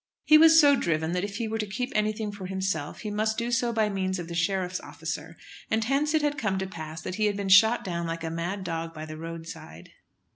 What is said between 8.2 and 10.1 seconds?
a mad dog by the roadside.